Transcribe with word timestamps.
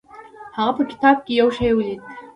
هغه 0.57 0.71
په 0.77 0.83
کتاب 0.91 1.17
کې 1.25 1.31
یو 1.41 1.49
شی 1.57 1.71
ولید. 1.75 2.01